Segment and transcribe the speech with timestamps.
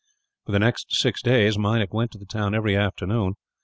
[0.47, 3.35] For the next six days Meinik went to the town every afternoon.